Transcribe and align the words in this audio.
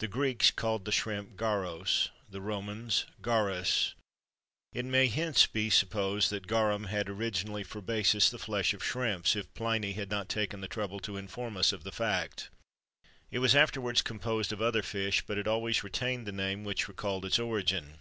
The 0.00 0.08
Greeks 0.08 0.50
called 0.50 0.84
the 0.84 0.92
shrimp 0.92 1.36
garos, 1.38 2.10
the 2.28 2.42
Romans 2.42 3.06
garus: 3.22 3.94
it 4.74 4.84
may 4.84 5.06
hence 5.06 5.46
be 5.46 5.70
supposed 5.70 6.28
that 6.28 6.46
garum 6.46 6.84
had 6.84 7.08
originally 7.08 7.64
for 7.64 7.80
basis 7.80 8.28
the 8.28 8.36
flesh 8.36 8.74
of 8.74 8.84
shrimps, 8.84 9.34
if 9.34 9.54
Pliny 9.54 9.92
had 9.92 10.10
not 10.10 10.28
taken 10.28 10.60
the 10.60 10.68
trouble 10.68 11.00
to 11.00 11.16
inform 11.16 11.56
us 11.56 11.72
of 11.72 11.82
the 11.82 11.92
fact.[XXIII 11.92 12.50
19] 13.32 13.36
It 13.38 13.38
was 13.38 13.56
afterwards 13.56 14.02
composed 14.02 14.52
of 14.52 14.60
other 14.60 14.82
fish, 14.82 15.24
but 15.26 15.38
it 15.38 15.46
always 15.46 15.82
retained 15.82 16.26
the 16.26 16.30
name 16.32 16.62
which 16.62 16.86
recalled 16.86 17.24
its 17.24 17.38
origin. 17.38 18.00